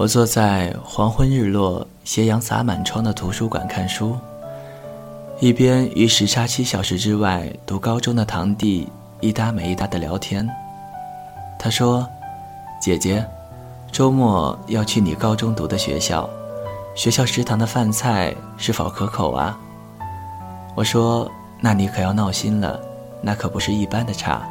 [0.00, 4.16] 我坐在黄昏日落、斜阳洒满窗的图书馆看书，
[5.40, 8.88] 一边与时差七小时之外读高中的堂弟
[9.20, 10.48] 一搭没一搭的聊天。
[11.58, 12.08] 他说
[12.80, 13.22] ：“姐姐，
[13.92, 16.26] 周末要去你高中读的学校，
[16.94, 19.60] 学校食堂的饭菜是否可口啊？”
[20.74, 22.80] 我说：“那你可要闹心了，
[23.20, 24.48] 那可不是一般的差。”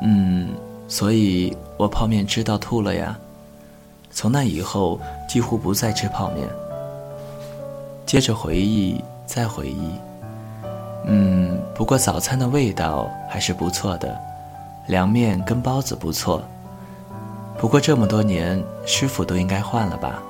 [0.00, 0.54] 嗯，
[0.88, 3.14] 所以我泡面吃到吐了呀。
[4.16, 4.98] 从那以后，
[5.28, 6.48] 几乎不再吃泡面。
[8.06, 9.90] 接着回忆，再回忆。
[11.04, 14.18] 嗯，不过早餐的味道还是不错的，
[14.86, 16.42] 凉面跟包子不错。
[17.58, 20.22] 不过这么多年，师傅都应该换了吧，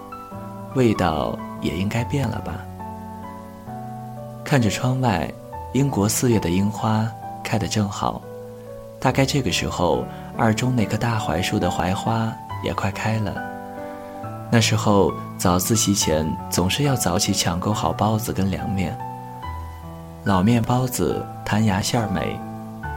[0.74, 2.64] 味道也应该变了吧。
[4.42, 5.32] 看着窗外，
[5.74, 7.08] 英国四月的樱花
[7.44, 8.20] 开得正好，
[8.98, 10.04] 大概这个时候，
[10.36, 12.32] 二中那棵大槐树的槐花
[12.64, 13.55] 也快开了。
[14.50, 18.96] 那时候早自习前总是要早起抢购好包子跟凉面。
[20.24, 22.38] 老面包子弹牙馅儿美，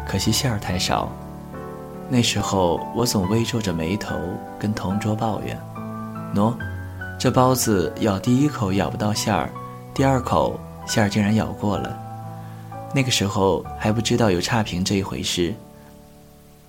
[0.08, 1.10] 可惜馅儿太少。
[2.08, 4.16] 那时候我总微皱着眉头
[4.60, 5.60] 跟同桌抱怨
[6.34, 6.54] ：“喏，
[7.20, 9.50] 这包子咬第一口咬不到馅儿，
[9.94, 11.98] 第二口馅儿竟然咬过了。”
[12.94, 15.54] 那个时候还不知道有差评这一回事，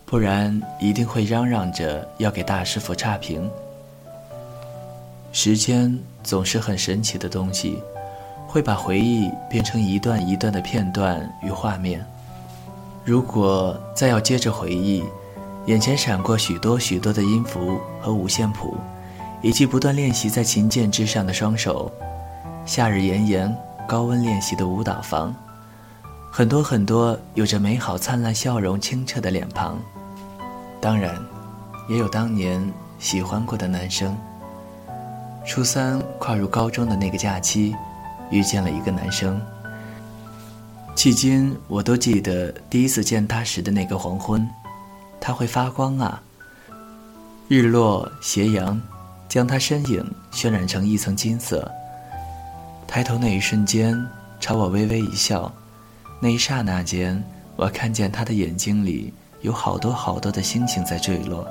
[0.04, 3.50] 不然一定会嚷嚷着要给大师傅差评。
[5.32, 7.78] 时间总是很神奇的东西，
[8.48, 12.04] 会把回忆变成一段一段的片段与画面。
[13.04, 15.04] 如果再要接着回忆，
[15.66, 18.76] 眼前闪过许多许多的音符和五线谱，
[19.40, 21.90] 以及不断练习在琴键之上的双手，
[22.66, 23.56] 夏日炎炎
[23.88, 25.34] 高温练习的舞蹈房，
[26.30, 29.78] 很多很多有着美好灿烂笑容清澈的脸庞，
[30.80, 31.14] 当然，
[31.88, 32.60] 也有当年
[32.98, 34.16] 喜欢过的男生。
[35.46, 37.74] 初三跨入高中的那个假期，
[38.30, 39.40] 遇见了一个男生。
[40.94, 44.46] 迄今我都记得第一次见他时的那个黄昏，
[45.20, 46.22] 他会发光啊！
[47.48, 48.80] 日落斜阳，
[49.28, 51.68] 将他身影渲染成一层金色。
[52.86, 53.98] 抬头那一瞬间，
[54.40, 55.50] 朝我微微一笑，
[56.20, 57.22] 那一刹那间，
[57.56, 61.48] 我看见他的眼睛里有好多好多的星星在坠落。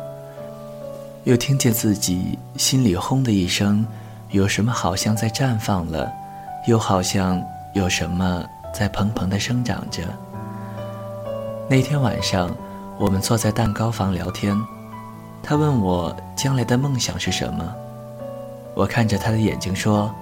[1.26, 3.86] 又听见自己心里轰的一声，
[4.32, 6.12] 有什么好像在绽放了，
[6.66, 7.44] 又好像
[7.74, 8.44] 有什么
[8.74, 10.04] 在蓬蓬的生长着。
[11.68, 12.50] 那天晚上，
[12.98, 14.58] 我们坐在蛋糕房聊天，
[15.44, 17.76] 他问我将来的梦想是什么，
[18.74, 20.14] 我看着他的眼睛说：“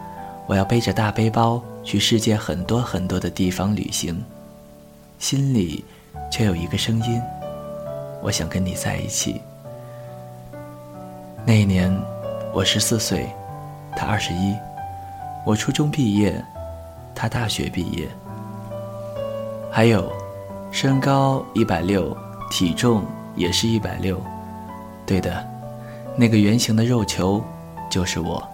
[0.46, 4.22] 我要背着大背包去世界很多很多的地方旅行。”
[5.20, 5.86] 心里
[6.32, 7.22] 却有一个声音
[8.22, 9.40] ：“我想跟你在一起。”
[11.48, 11.90] 那一年，
[12.54, 13.26] 我十四岁，
[13.96, 14.54] 他二十一，
[15.46, 16.44] 我初中毕业，
[17.16, 18.06] 他大学毕业。
[19.72, 20.12] 还有，
[20.72, 22.14] 身高一百六，
[22.52, 23.02] 体重
[23.38, 24.22] 也是一百六，
[25.06, 25.42] 对的，
[26.18, 27.42] 那个圆形的肉球
[27.90, 28.46] 就是我。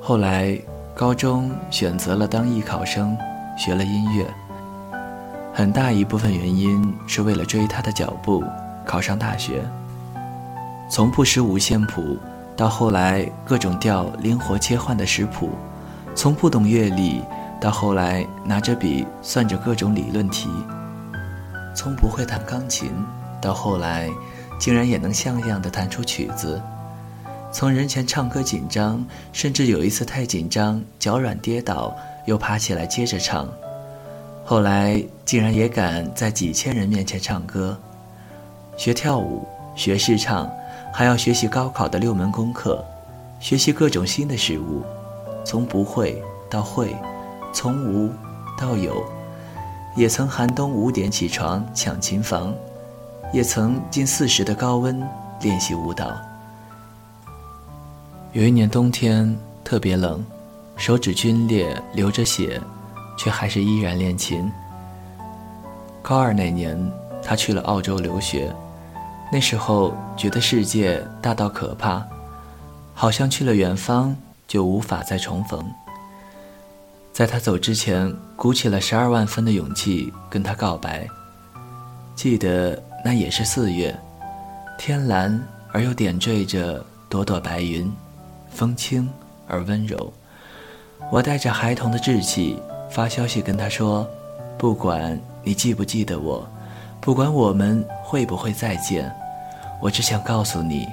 [0.00, 0.56] 后来，
[0.94, 3.18] 高中选择了当艺考生，
[3.56, 4.24] 学了音乐。
[5.52, 8.44] 很大一部分原因是为了追他的脚步，
[8.84, 9.60] 考上大学。
[10.90, 12.16] 从不识五线谱，
[12.56, 15.50] 到后来各种调灵活切换的识谱；
[16.14, 17.22] 从不懂乐理，
[17.60, 20.48] 到后来拿着笔算着各种理论题；
[21.76, 22.90] 从不会弹钢琴，
[23.40, 24.08] 到后来
[24.58, 26.58] 竟然也能像样的弹出曲子；
[27.52, 31.94] 从人前唱歌紧张，甚至有一次太紧张脚软跌倒，
[32.24, 33.46] 又爬起来接着唱；
[34.42, 37.78] 后来竟然也敢在几千人面前唱歌，
[38.78, 40.50] 学跳舞，学试唱。
[40.98, 42.84] 还要学习高考的六门功课，
[43.38, 44.82] 学习各种新的事物，
[45.44, 46.20] 从不会
[46.50, 46.92] 到会，
[47.52, 48.10] 从无
[48.58, 49.00] 到有，
[49.94, 52.52] 也曾寒冬五点起床抢琴房，
[53.32, 55.00] 也曾近四十的高温
[55.40, 56.10] 练习舞蹈。
[58.32, 60.26] 有一年冬天特别冷，
[60.74, 62.60] 手指皲裂流着血，
[63.16, 64.50] 却还是依然练琴。
[66.02, 66.76] 高二那年，
[67.22, 68.52] 他去了澳洲留学。
[69.30, 72.02] 那时候觉得世界大到可怕，
[72.94, 74.16] 好像去了远方
[74.46, 75.62] 就无法再重逢。
[77.12, 81.06] 在他走之前，鼓起了十二万分的勇气跟他告白。
[82.14, 83.94] 记得那也是四月，
[84.78, 85.38] 天蓝
[85.72, 87.92] 而又点缀着朵朵白云，
[88.50, 89.08] 风轻
[89.46, 90.12] 而温柔。
[91.12, 92.58] 我带着孩童的稚气
[92.90, 94.08] 发消息跟他说
[94.58, 96.48] ：“不管你记不记得我。”
[97.00, 99.10] 不管我们会不会再见，
[99.80, 100.88] 我只想告诉你，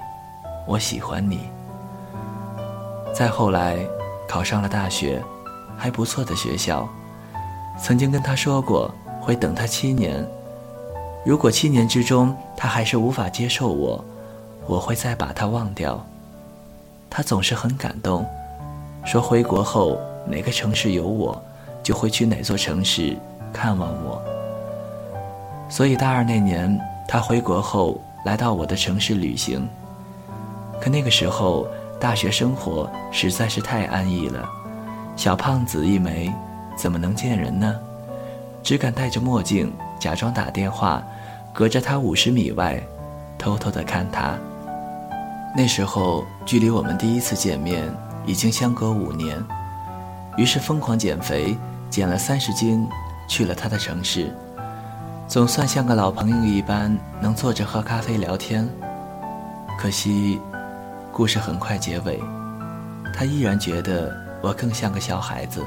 [0.65, 1.49] 我喜欢你。
[3.13, 3.77] 再后来，
[4.27, 5.21] 考上了大学，
[5.77, 6.87] 还不错的学校。
[7.81, 10.25] 曾经跟他说过会等他七年，
[11.25, 14.03] 如果七年之中他还是无法接受我，
[14.67, 16.05] 我会再把他忘掉。
[17.09, 18.25] 他总是很感动，
[19.05, 21.41] 说回国后哪个城市有我，
[21.83, 23.17] 就会去哪座城市
[23.51, 24.21] 看望我。
[25.75, 29.67] 所以大二那年，他回国后来到我的城市旅行。
[30.79, 31.67] 可那个时候，
[31.99, 34.47] 大学生活实在是太安逸了，
[35.17, 36.33] 小胖子一枚，
[36.77, 37.77] 怎么能见人呢？
[38.63, 39.69] 只敢戴着墨镜，
[39.99, 41.03] 假装打电话，
[41.51, 42.81] 隔着他五十米外，
[43.37, 44.37] 偷偷的看他。
[45.53, 47.83] 那时候距离我们第一次见面
[48.25, 49.37] 已经相隔五年，
[50.37, 51.53] 于是疯狂减肥，
[51.89, 52.87] 减了三十斤，
[53.27, 54.33] 去了他的城市，
[55.27, 58.67] 总算像个老朋友一般，能坐着喝咖啡聊天。
[59.77, 60.39] 可惜。
[61.11, 62.19] 故事很快结尾，
[63.13, 65.63] 他依然觉得我更像个小孩子。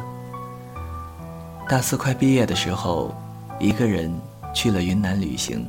[1.66, 3.14] 大四快毕业的时候，
[3.58, 4.14] 一个人
[4.52, 5.66] 去了云南旅行。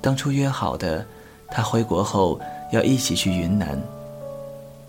[0.00, 1.04] 当初约好的，
[1.50, 2.40] 他回国后
[2.72, 3.78] 要一起去云南。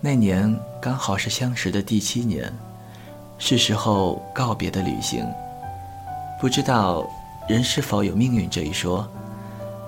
[0.00, 2.50] 那年刚好是相识的第七年，
[3.36, 5.30] 是时候告别的旅行。
[6.40, 7.06] 不知道
[7.50, 9.06] 人是否有命运这一说，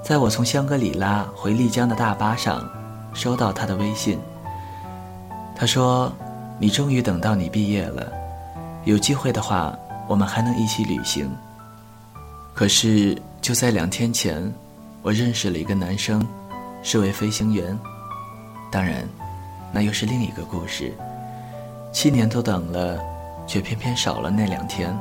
[0.03, 2.69] 在我从香格里拉回丽江的大巴上。
[3.15, 4.19] 收到他的微信，
[5.55, 6.11] 他说
[6.59, 8.11] ：“你终于等到你毕业了，
[8.87, 9.79] 有机会的话，
[10.09, 11.31] 我们还能一起旅行。”
[12.57, 14.51] 可是就在两天前，
[15.03, 16.27] 我认识了一个男生，
[16.83, 17.79] 是位飞行员。
[18.71, 19.07] 当然，
[19.75, 20.91] 那又是另一个故事。
[21.93, 22.99] 七年都等了，
[23.47, 24.99] 却偏偏少了那两天。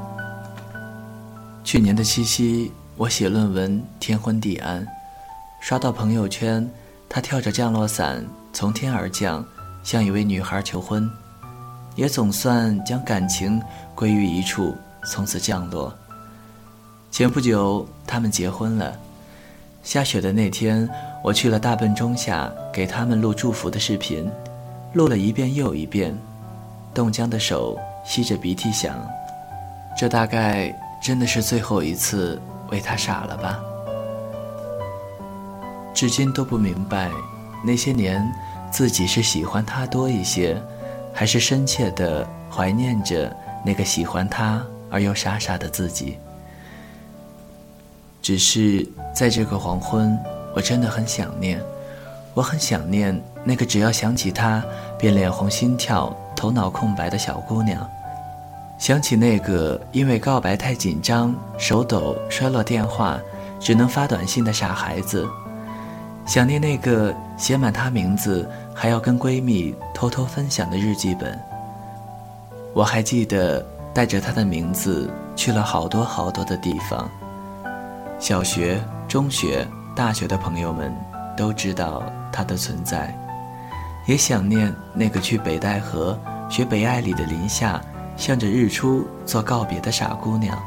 [1.64, 4.86] 去年的七夕，我写论文天昏地暗，
[5.62, 6.68] 刷到朋友圈。
[7.08, 9.46] 他跳着降落伞从天而降，
[9.84, 11.10] 向一位女孩求婚，
[11.96, 13.62] 也总算将感情
[13.94, 14.74] 归于一处，
[15.06, 15.94] 从此降落。
[17.12, 18.98] 前不久他们结婚了，
[19.84, 20.90] 下雪的那天，
[21.22, 24.32] 我去了大笨钟下给他们录祝福的视频，
[24.94, 26.18] 录了一遍又一遍，
[26.94, 28.96] 冻僵的手吸着鼻涕想，
[29.98, 32.40] 这大概真的是最后一次
[32.70, 33.60] 为他傻了吧。
[35.94, 37.10] 至今都不明白，
[37.66, 38.24] 那些年
[38.72, 40.62] 自己是喜欢他多一些，
[41.14, 46.18] 还是深切的怀念着那个喜欢他而又傻傻的自己。
[48.22, 50.18] 只是在这个黄昏，
[50.56, 51.60] 我真的很想念，
[52.36, 54.64] 我很想念那个只要想起他
[55.00, 57.90] 便脸红心跳、头脑空白的小姑娘，
[58.82, 63.20] 想起那个因为告白太紧张、手抖摔落电话，
[63.60, 65.30] 只能发短信的傻孩子。
[66.26, 71.40] 想念那个写满她名字还要跟闺蜜偷偷分享的日记本。
[72.74, 73.64] 我还记得
[73.94, 77.08] 带着她的名字去了好多好多的地方。
[78.18, 79.64] 小学、中学、
[79.96, 80.92] 大学的朋友们
[81.38, 82.02] 都知道
[82.32, 83.16] 她的存在，
[84.08, 86.20] 也想念那个去北戴河
[86.50, 87.80] 学北爱里的林夏，
[88.18, 90.58] 向着日出做告别的傻姑娘。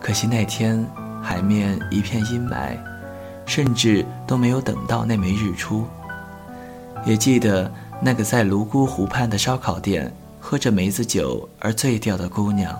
[0.00, 0.84] 可惜那天
[1.22, 2.76] 海面一片阴霾。
[3.48, 5.86] 甚至都没有等到那枚日出。
[7.04, 7.70] 也记得
[8.00, 12.76] 那个在泸沽湖畔的烧烤店喝着梅子酒而醉掉的姑娘，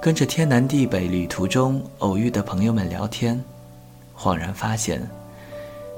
[0.00, 3.42] 跟着天南地北旅途中偶遇的朋友们聊天，
[4.16, 5.02] 恍然发现，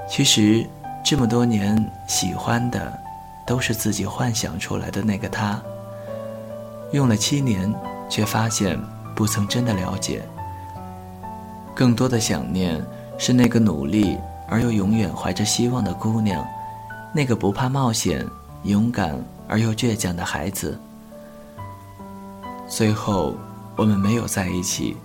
[0.08, 0.66] 其实
[1.04, 2.98] 这么多年喜欢的，
[3.46, 5.60] 都是自己幻想出来的那个他。
[6.92, 7.72] 用了七年，
[8.08, 8.78] 却发现
[9.14, 10.22] 不曾真的了解。
[11.74, 12.84] 更多的想念。
[13.22, 14.16] 是那个努力
[14.48, 16.42] 而又永远怀着希望的姑娘，
[17.14, 18.26] 那个不怕冒险、
[18.62, 19.14] 勇敢
[19.46, 20.80] 而又倔强的孩子。
[22.66, 23.34] 最后，
[23.76, 24.96] 我们没有在一起，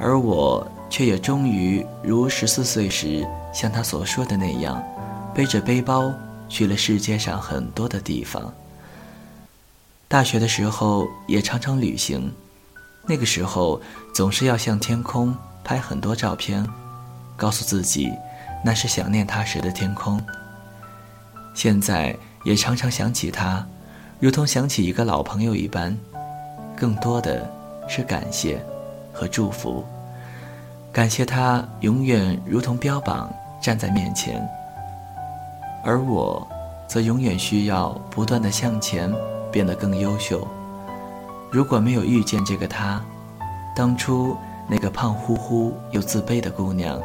[0.00, 4.82] 而我却也终于如十四岁时像他所说的那样，
[5.34, 6.10] 背着背包
[6.48, 8.50] 去了世界上很多的地方。
[10.12, 12.30] 大学的时候也常常旅行，
[13.06, 13.80] 那个时候
[14.14, 16.62] 总是要向天空拍很多照片。
[17.34, 18.12] 告诉自己，
[18.62, 20.22] 那是想念他时的天空。
[21.54, 22.14] 现在
[22.44, 23.66] 也常常想起他，
[24.20, 25.96] 如同想起一个老朋友一般，
[26.76, 27.50] 更多的
[27.88, 28.62] 是感谢
[29.14, 29.82] 和祝福。
[30.92, 34.46] 感谢他永远如同标榜站在面前，
[35.82, 36.46] 而我，
[36.86, 39.10] 则永远需要不断的向前，
[39.52, 40.48] 变得更优秀。
[41.50, 43.00] 如果没有遇见这个他，
[43.76, 44.36] 当初
[44.68, 46.98] 那个胖乎乎又自卑的姑娘。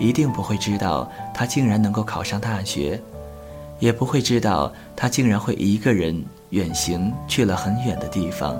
[0.00, 3.02] 一定不会知道，他竟然能够考上大学，
[3.80, 8.56] 也不会知道他竟然会一个人远行去了很远的地方。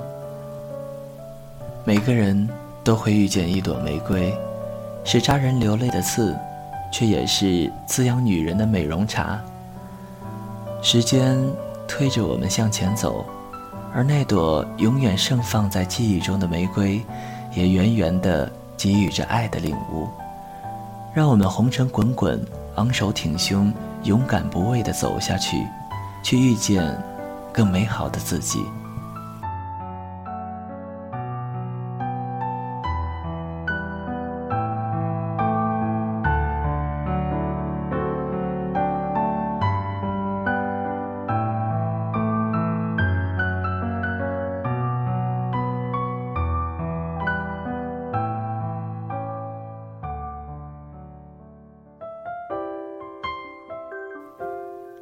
[1.85, 2.49] 每个人
[2.83, 4.37] 都会遇见一朵玫瑰，
[5.05, 6.35] 是扎人流泪的刺，
[6.91, 9.39] 却也是滋养女人的美容茶。
[10.81, 11.37] 时间
[11.89, 13.25] 推着我们向前走，
[13.93, 17.01] 而那朵永远盛放在记忆中的玫瑰，
[17.53, 20.07] 也源源的给予着爱的领悟。
[21.13, 22.39] 让我们红尘滚滚，
[22.75, 25.57] 昂首挺胸，勇敢不畏的走下去，
[26.23, 26.95] 去遇见
[27.51, 28.63] 更美好的自己。